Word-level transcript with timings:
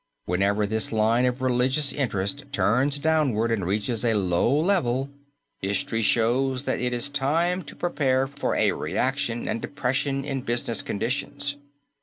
Whenever 0.25 0.65
this 0.65 0.91
line 0.91 1.25
of 1.27 1.43
religious 1.43 1.93
interest 1.93 2.43
turns 2.51 2.97
downward 2.97 3.51
and 3.51 3.67
reaches 3.67 4.03
a 4.03 4.15
low 4.15 4.51
level, 4.51 5.11
history 5.59 6.01
shows 6.01 6.63
that 6.63 6.79
it 6.81 6.91
is 6.91 7.07
time 7.07 7.61
to 7.61 7.75
prepare 7.75 8.25
for 8.25 8.55
a 8.55 8.71
reaction 8.71 9.47
and 9.47 9.61
depression 9.61 10.25
in 10.25 10.41
business 10.41 10.81
conditions. 10.81 11.55